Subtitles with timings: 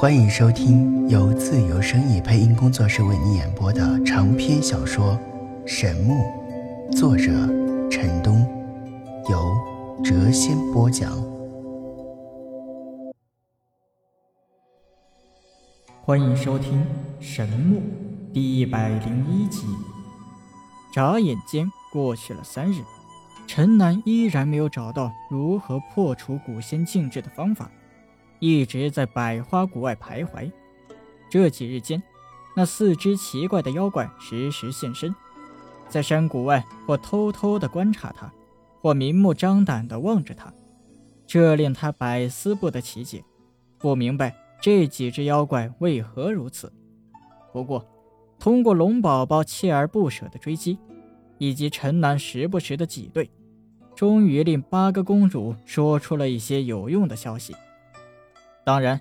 [0.00, 5.18] 欢迎收听由自由声意配音工作室为你演播的长篇小说
[5.66, 6.14] 《神木》，
[6.96, 7.32] 作者
[7.90, 8.46] 陈东，
[9.28, 9.52] 由
[10.04, 11.10] 谪仙播讲。
[16.04, 16.80] 欢迎收听
[17.18, 17.80] 《神木》
[18.32, 19.66] 第一百零一集。
[20.94, 22.84] 眨眼间过去了三日，
[23.48, 27.68] 陈南依然没有找到如何破除古仙禁制的方法。
[28.38, 30.50] 一直在百花谷外徘徊。
[31.30, 32.02] 这几日间，
[32.56, 35.14] 那四只奇怪的妖怪时时现身，
[35.88, 38.32] 在山谷外或偷偷地观察他，
[38.80, 40.52] 或明目张胆地望着他，
[41.26, 43.22] 这令他百思不得其解，
[43.78, 46.72] 不明白这几只妖怪为何如此。
[47.52, 47.86] 不过，
[48.38, 50.78] 通过龙宝宝锲而不舍的追击，
[51.38, 53.30] 以及陈南时不时的挤兑，
[53.94, 57.54] 终于令八个公主说出了一些有用的消息。
[58.68, 59.00] 当然，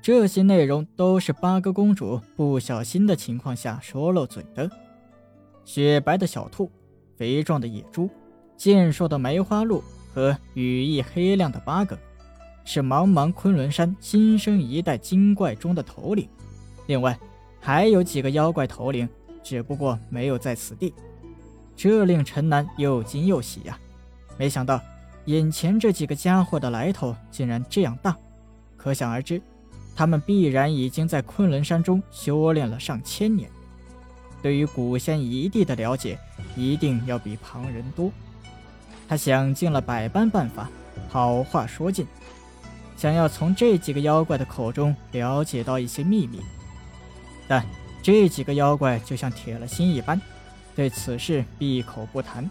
[0.00, 4.70] 这些内容都是八哥公主不小心的情况下说漏嘴的。
[5.64, 6.70] 雪白的小兔，
[7.16, 8.08] 肥壮的野猪，
[8.56, 9.82] 健硕的梅花鹿
[10.14, 11.98] 和羽翼黑亮的八哥，
[12.64, 16.28] 是茫茫昆仑山新生一代精怪中的头领。
[16.86, 17.18] 另外，
[17.58, 19.08] 还有几个妖怪头领，
[19.42, 20.94] 只不过没有在此地。
[21.74, 23.76] 这令陈南又惊又喜呀！
[24.36, 24.80] 没想到，
[25.24, 28.16] 眼前这几个家伙的来头竟然这样大。
[28.78, 29.42] 可想而知，
[29.94, 33.50] 他们必然已经在昆仑山中修炼了上千年，
[34.40, 36.16] 对于古仙一地的了解
[36.56, 38.10] 一定要比旁人多。
[39.08, 40.70] 他想尽了百般办法，
[41.08, 42.06] 好话说尽，
[42.96, 46.40] 想要从这几个妖怪的口中了解到一些秘密。
[47.48, 47.66] 但
[48.02, 50.20] 这几个妖怪就像铁了心一般，
[50.76, 52.48] 对此事闭口不谈，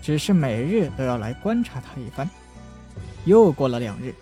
[0.00, 2.28] 只是每日都要来观察他一番。
[3.26, 4.14] 又过了两日。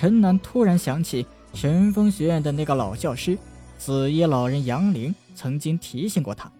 [0.00, 3.36] 陈南突然想起神风学院的那个老教师
[3.76, 6.50] 紫衣老人杨凌曾经提醒过他，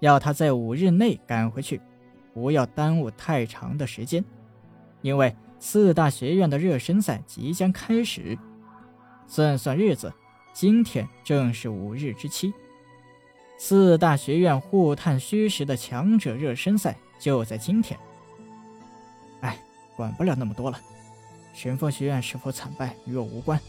[0.00, 1.80] 要他在五日内赶回去，
[2.34, 4.22] 不要耽误太长的时间，
[5.00, 8.38] 因为四大学院的热身赛即将开始。
[9.26, 10.12] 算算日子，
[10.52, 12.52] 今天正是五日之期，
[13.56, 17.98] 四大学院互探虚实的强者热身赛就在今天。
[19.40, 19.58] 哎，
[19.96, 20.78] 管不了那么多了。
[21.58, 23.60] 神风学院是否惨败与我无关，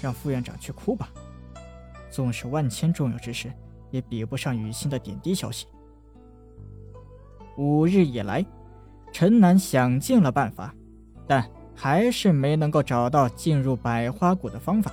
[0.00, 1.08] 让副院长去哭吧。
[2.08, 3.52] 纵使万千重要之事，
[3.90, 5.66] 也比不上雨欣的点滴消息。
[7.56, 8.46] 五日以来，
[9.10, 10.72] 陈南想尽了办法，
[11.26, 11.44] 但
[11.74, 14.92] 还是没能够找到进入百花谷的方法。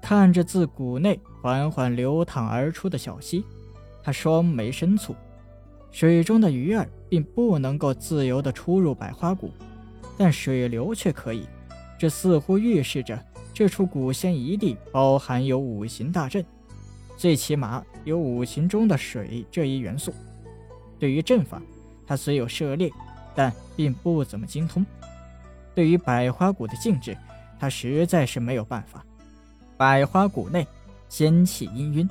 [0.00, 3.44] 看着自谷内缓缓流淌而出的小溪，
[4.02, 5.14] 他双眉深蹙。
[5.90, 9.50] 水中的鱼儿并不能够自由地出入百花谷。
[10.22, 11.48] 但水流却可以，
[11.98, 13.20] 这似乎预示着
[13.52, 16.44] 这处古仙遗地包含有五行大阵，
[17.16, 20.14] 最起码有五行中的水这一元素。
[20.96, 21.60] 对于阵法，
[22.06, 22.88] 他虽有涉猎，
[23.34, 24.86] 但并不怎么精通。
[25.74, 27.18] 对于百花谷的禁制，
[27.58, 29.04] 他实在是没有办法。
[29.76, 30.64] 百花谷内
[31.08, 32.08] 仙气氤氲，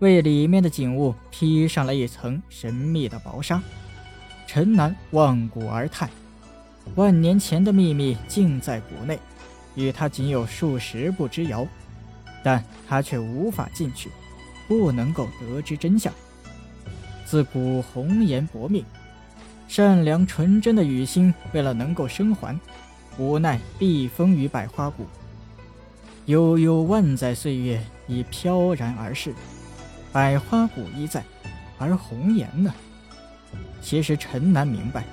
[0.00, 3.62] 为里面的景物披上了一层神秘的薄纱。
[4.44, 6.10] 陈南望谷而叹。
[6.94, 9.18] 万年前的秘密尽在谷内，
[9.74, 11.66] 与他仅有数十步之遥，
[12.42, 14.10] 但他却无法进去，
[14.66, 16.12] 不能够得知真相。
[17.26, 18.84] 自古红颜薄命，
[19.68, 22.58] 善良纯真的雨欣为了能够生还，
[23.18, 25.06] 无奈避风于百花谷。
[26.26, 29.34] 悠悠万载岁月已飘然而逝，
[30.12, 31.22] 百花谷依在，
[31.78, 32.72] 而红颜呢？
[33.82, 35.04] 其实陈南明白。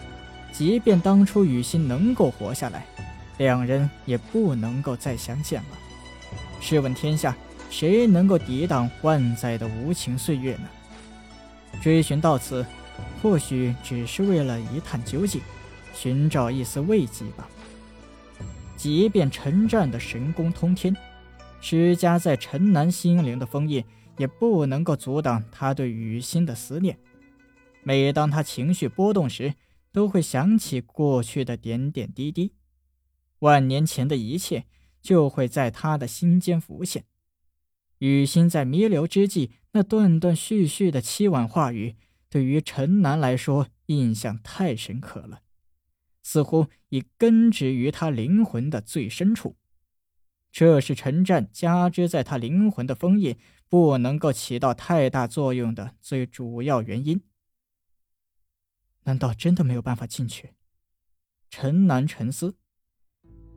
[0.54, 2.86] 即便当初雨欣能够活下来，
[3.40, 5.70] 两人也不能够再相见了。
[6.62, 7.36] 试问天下，
[7.72, 10.70] 谁能够抵挡万载的无情岁月呢？
[11.82, 12.64] 追寻到此，
[13.22, 15.42] 或许只是为了一探究竟，
[15.94, 17.50] 寻找一丝慰藉吧。
[18.78, 20.96] 即便陈战的神功通天，
[21.62, 23.84] 施加在陈南心灵的封印，
[24.18, 26.96] 也不能够阻挡他对雨欣的思念。
[27.82, 29.54] 每当他情绪波动时，
[29.94, 32.56] 都会想起过去的点点滴滴，
[33.40, 34.66] 万年前的一切
[35.02, 37.06] 就会在他的心间浮现。
[38.00, 41.96] 雨欣在弥留之际那断断续续的凄婉话语，
[42.28, 45.42] 对于陈南来说印象太深刻了，
[46.24, 49.56] 似乎已根植于他灵魂的最深处。
[50.52, 53.38] 这是陈战加之在他灵魂的封印
[53.70, 57.22] 不能够起到太大作用的最主要原因。
[59.04, 60.52] 难道真的没有办法进去？
[61.50, 62.56] 陈南沉思。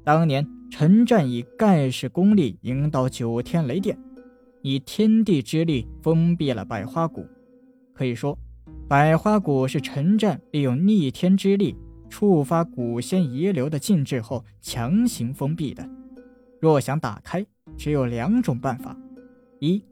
[0.05, 3.99] 当年陈战以盖世功力引导九天雷电，
[4.63, 7.27] 以天地之力封闭了百花谷。
[7.93, 8.39] 可以说，
[8.89, 11.75] 百花谷是陈战利用逆天之力
[12.09, 15.89] 触发古仙遗留的禁制后强行封闭的。
[16.61, 17.45] 若想打开，
[17.77, 18.97] 只有两种办法：
[19.61, 19.83] 一，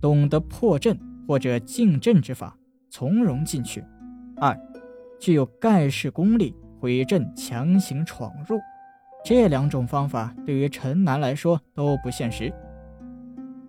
[0.00, 2.58] 懂得破阵或者进阵之法，
[2.90, 3.82] 从容进去；
[4.36, 4.54] 二，
[5.24, 8.60] 具有盖世功力，毁阵强行闯入。
[9.24, 12.52] 这两种方法对于陈南来说都不现实。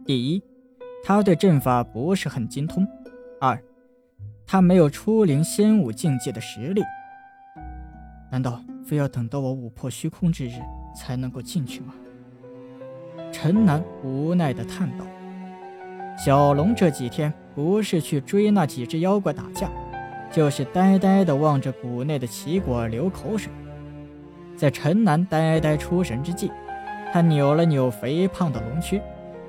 [0.06, 0.44] 第一，
[1.02, 2.84] 他对阵法不是很精通；
[3.40, 3.58] 二，
[4.46, 6.82] 他没有出灵仙武境界的实力。
[8.30, 10.60] 难道非要等到我五破虚空之日
[10.94, 11.94] 才能够进去吗？
[13.32, 15.06] 陈南无奈地叹道。
[16.18, 19.72] 小龙这几天不是去追那几只妖怪打架，
[20.36, 23.50] 就是呆呆地望着谷内的奇果流口水。
[24.58, 26.52] 在陈南呆呆出神之际，
[27.14, 29.02] 他扭了扭肥胖的龙躯，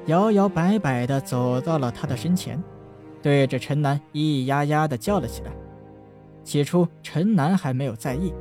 [0.05, 2.63] 摇摇摆摆地走到了他的身前，
[3.21, 5.51] 对着陈南咿咿呀呀地叫了起来。
[6.45, 8.33] 起初，陈南还没有在意，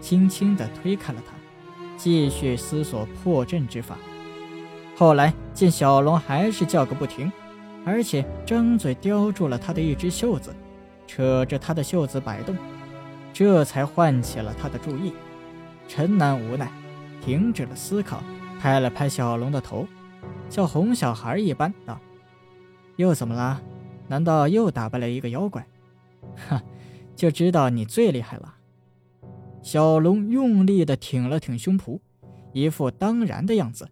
[0.00, 1.36] 轻轻地推开了他，
[1.96, 3.96] 继续思索破阵之法。
[4.96, 7.30] 后来见小龙还是叫个不停，
[7.86, 10.52] 而且张嘴叼住了他的一只袖子，
[11.06, 12.56] 扯着他的袖子摆动，
[13.32, 15.12] 这才唤起了他的注意。
[15.88, 16.70] 陈南无奈，
[17.20, 18.22] 停止了思考，
[18.60, 19.86] 拍了拍小龙的头，
[20.48, 22.00] 像哄小孩一般道
[22.96, 23.60] ：“又怎么了？
[24.08, 25.66] 难道又打败了一个妖怪？
[26.48, 26.62] 哈，
[27.14, 28.54] 就知道你最厉害了。”
[29.62, 32.00] 小龙用力地挺了挺胸脯，
[32.52, 33.88] 一副当然的样子，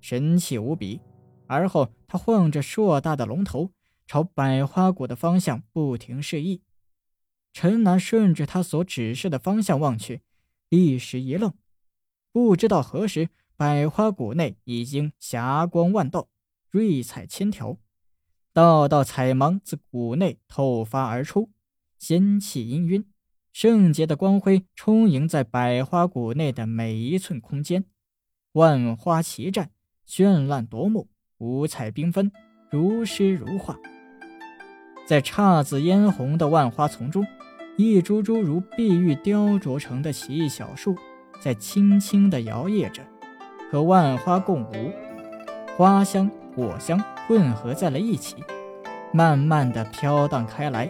[0.00, 1.00] 神气无比。
[1.46, 3.70] 而后，他晃着硕大的龙头，
[4.06, 6.62] 朝百花谷的方向不停示意。
[7.52, 10.22] 陈南顺着他所指示的方向望去。
[10.70, 11.52] 一时一愣，
[12.32, 16.28] 不知道何时，百花谷内已经霞光万道，
[16.70, 17.78] 瑞彩千条，
[18.52, 21.50] 道道彩芒自谷内透发而出，
[21.96, 23.04] 仙气氤氲，
[23.52, 27.84] 圣洁的光辉充盈在百花谷内的每一寸空间，
[28.52, 29.68] 万花齐绽，
[30.08, 31.08] 绚烂夺目，
[31.38, 32.32] 五彩缤纷，
[32.72, 33.78] 如诗如画。
[35.06, 37.26] 在姹紫嫣红的万花丛中。
[37.76, 40.94] 一株株如碧玉雕琢成的奇异小树，
[41.40, 43.02] 在轻轻地摇曳着，
[43.68, 44.92] 和万花共舞，
[45.76, 48.36] 花香果香混合在了一起，
[49.12, 50.88] 慢慢地飘荡开来，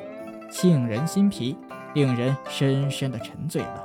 [0.50, 1.56] 沁人心脾，
[1.94, 3.82] 令人深深地沉醉了。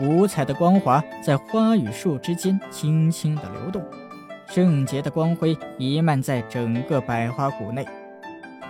[0.00, 3.84] 五彩的光华在花与树之间轻轻地流动，
[4.48, 7.86] 圣洁的光辉弥漫在整个百花谷内，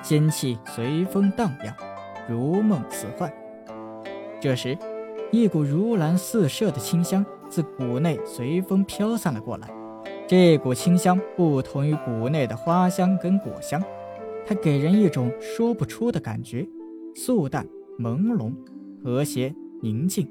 [0.07, 1.75] 仙气随风荡漾。
[2.29, 3.33] 如梦似幻。
[4.41, 4.79] 这时，
[5.33, 9.69] 一股如兰四射的清香自谷内随风飘散了过来。
[10.29, 13.83] 这股清香不同于谷内的花香跟果香，
[14.47, 16.65] 它给人一种说不出的感觉，
[17.17, 17.67] 素淡、
[17.99, 18.53] 朦胧、
[19.03, 20.25] 和谐、宁静。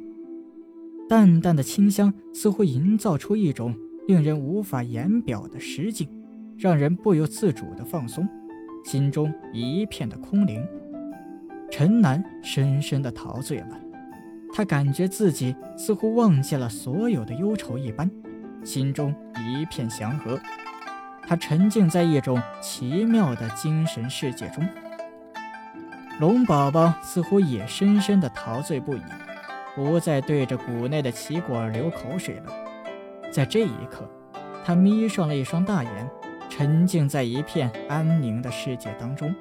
[1.09, 3.75] 淡淡的清香似乎营造出一种
[4.07, 6.07] 令人无法言表的诗境，
[6.57, 8.25] 让人不由自主的放松，
[8.85, 10.65] 心中一片的空灵。
[11.71, 13.79] 陈南深深的陶醉了，
[14.53, 18.09] 他感觉自己似乎忘记了所有的忧愁一般，
[18.63, 20.39] 心中一片祥和。
[21.27, 24.63] 他沉浸在一种奇妙的精神世界中。
[26.19, 29.01] 龙宝宝似乎也深深的陶醉不已，
[29.75, 32.53] 不再对着谷内的奇果流口水了。
[33.31, 34.07] 在这一刻，
[34.63, 36.09] 他眯上了一双大眼，
[36.57, 39.35] 沉浸在一片安宁的世界当中。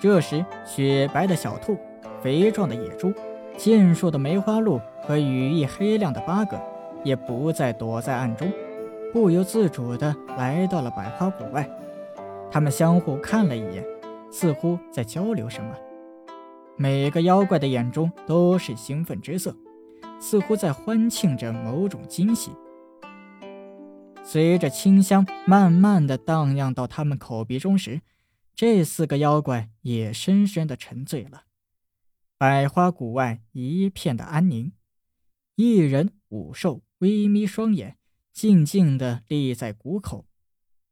[0.00, 1.78] 这时，雪白的小兔、
[2.20, 3.12] 肥壮的野猪、
[3.56, 6.60] 健硕的梅花鹿和羽翼黑亮的八哥，
[7.04, 8.50] 也不再躲在暗中，
[9.12, 11.70] 不由自主地来到了百花谷外。
[12.50, 13.84] 他们相互看了一眼，
[14.28, 15.72] 似乎在交流什么。
[16.74, 19.54] 每个妖怪的眼中都是兴奋之色，
[20.18, 22.50] 似乎在欢庆着某种惊喜。
[24.24, 28.00] 随着清香慢慢的荡漾到他们口鼻中时，
[28.54, 31.44] 这四个妖怪也深深的沉醉了。
[32.38, 34.72] 百花谷外一片的安宁，
[35.56, 37.98] 一人五兽微眯双眼，
[38.32, 40.26] 静静的立在谷口。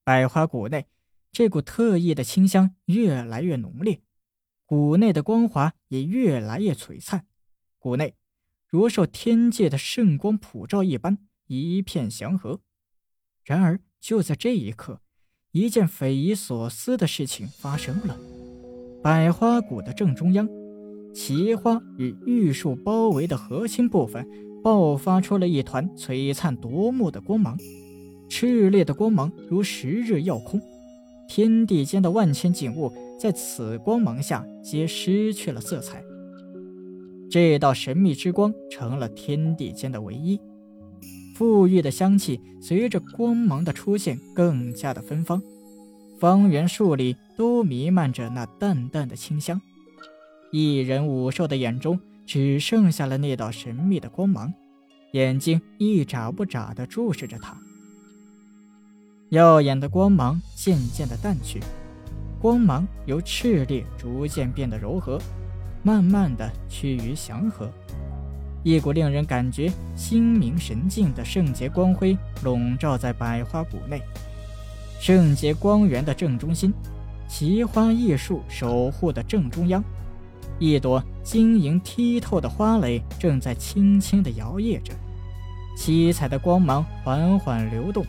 [0.04, 0.88] 百花谷内，
[1.32, 4.02] 这股特异的清香越来越浓烈，
[4.66, 7.26] 谷内的光华也越来越璀璨。
[7.78, 8.16] 谷内
[8.66, 12.60] 如受天界的圣光普照一般，一片祥和。
[13.44, 15.00] 然而，就在这一刻。
[15.52, 18.16] 一件匪夷所思的事情发生了。
[19.02, 20.48] 百花谷的正中央，
[21.12, 24.24] 奇花与玉树包围的核心部分
[24.62, 27.58] 爆发出了一团璀璨夺目的光芒，
[28.28, 30.60] 炽烈的光芒如十日耀空，
[31.26, 36.00] 天地间的万千景物在此光芒下皆失去了色彩。
[37.28, 40.40] 这道神秘之光成了天地间的唯一。
[41.40, 45.42] 馥郁的香气随着光芒的出现更加的芬芳，
[46.18, 49.58] 方圆数里都弥漫着那淡淡的清香。
[50.52, 54.52] 一人五兽的眼中只剩下了那道神秘的光芒，
[55.12, 57.56] 眼睛一眨不眨地注视着他。
[59.30, 61.58] 耀眼的光芒渐渐地淡去，
[62.38, 65.18] 光芒由炽烈逐渐变得柔和。
[65.82, 67.72] 慢慢的趋于祥和，
[68.62, 74.02] 一股令人感觉心明神静的圣洁光辉笼罩在百花谷内。
[75.00, 76.72] 圣洁光源的正中心，
[77.26, 79.82] 奇花异树守护的正中央，
[80.58, 84.92] 一朵晶莹剔透的花蕾正在轻轻地摇曳着，
[85.74, 88.04] 七彩的光芒缓缓流动，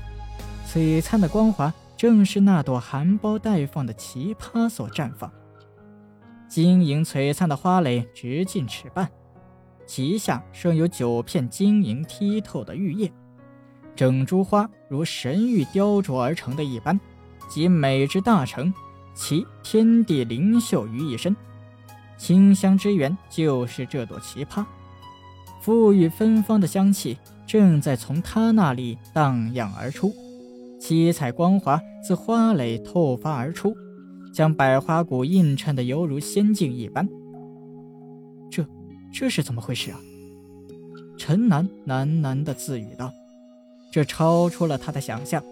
[0.67, 5.31] 璀璨的光华正是那朵含苞待放的奇葩所绽放。
[6.49, 9.09] 晶莹璀璨的花蕾直径尺半，
[9.85, 13.11] 其下生有九片晶莹剔透的玉叶，
[13.95, 16.99] 整株花如神玉雕琢而成的一般，
[17.49, 18.73] 集美之大成，
[19.13, 21.35] 集天地灵秀于一身。
[22.17, 24.65] 清香之源就是这朵奇葩，
[25.63, 30.13] 馥郁芬芳的香气正在从它那里荡漾而出，
[30.79, 33.75] 七彩光华自花蕾透发而出。
[34.33, 37.05] 将百花谷映衬得犹如仙境一般。
[39.13, 39.99] 这，是怎么回事啊？
[41.17, 43.11] 陈南喃喃地自语道
[43.91, 45.43] ：“这超出了他的想象。”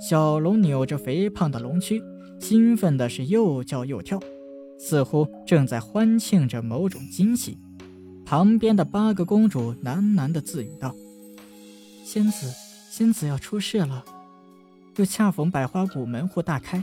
[0.00, 2.00] 小龙扭着肥胖的龙躯，
[2.40, 4.20] 兴奋的是又叫又跳，
[4.78, 7.58] 似乎正在欢庆着某种惊喜。
[8.24, 10.94] 旁边的八个公主喃喃地自语道
[12.04, 12.50] ：“仙子，
[12.90, 14.04] 仙子要出世了，
[14.96, 16.82] 又恰逢百花谷门户大开。”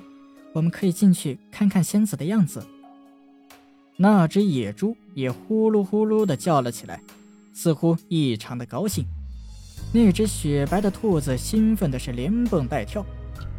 [0.54, 2.66] 我们可以进去看看仙子的样子。
[3.98, 7.00] 那只野猪也呼噜呼噜地叫了起来，
[7.54, 9.06] 似乎异常的高兴。
[9.94, 13.06] 那只雪白的兔子兴奋的是连蹦带跳，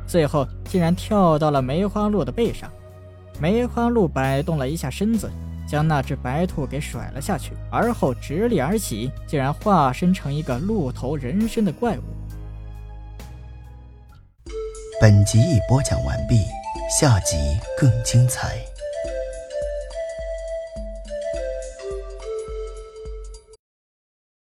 [0.06, 2.70] 最后竟然跳到了梅花鹿的背上。
[3.40, 5.30] 梅花鹿摆动了一下身子，
[5.66, 12.02] 将那只白兔给甩了下去，而后直立而起，竟然化身成一个鹿头人身的怪物。
[15.00, 16.36] 本集已播讲完毕。
[16.88, 17.36] 下集
[17.76, 18.60] 更精彩。